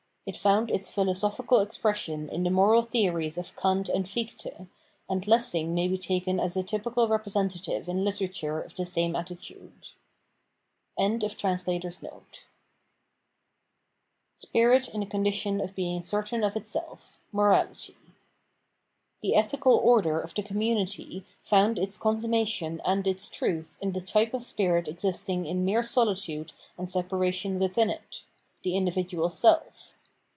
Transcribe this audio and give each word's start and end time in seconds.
It 0.23 0.37
found 0.37 0.69
its 0.69 0.91
philosophical 0.91 1.59
expression 1.61 2.29
in 2.29 2.43
the 2.43 2.51
moral 2.51 2.83
theories 2.83 3.39
of 3.39 3.55
Kant 3.55 3.89
and 3.89 4.05
Fichte; 4.07 4.67
and 5.09 5.27
Lessing 5.27 5.73
may 5.73 5.87
be 5.87 5.97
taken 5.97 6.39
as 6.39 6.55
a 6.55 6.61
typical 6.61 7.07
representative 7.07 7.89
in 7.89 8.03
literature 8.05 8.61
of 8.61 8.75
the 8.75 8.85
same 8.85 9.15
attitude.] 9.15 9.89
Spirit 14.35 14.89
m 14.93 14.99
the 15.01 15.05
Condition 15.09 15.59
of 15.59 15.73
being 15.75 16.03
Certain 16.03 16.43
of 16.43 16.55
Itself: 16.55 17.19
Morality 17.31 17.97
The 19.23 19.33
ethical 19.35 19.73
order 19.75 20.19
of 20.19 20.35
the 20.35 20.43
commnaity 20.43 21.25
found 21.41 21.79
its 21.79 21.97
con 21.97 22.19
summation 22.19 22.79
and 22.85 23.07
its 23.07 23.27
truth 23.27 23.75
in 23.81 23.93
the 23.93 24.01
type 24.01 24.35
of 24.35 24.43
spirit 24.43 24.87
existing 24.87 25.47
in 25.47 25.65
mere 25.65 25.83
solitude 25.83 26.53
and 26.77 26.87
separation 26.87 27.57
within 27.57 27.89
it— 27.89 28.23
the 28.63 28.75
individual 28.75 29.27
self. 29.29 29.95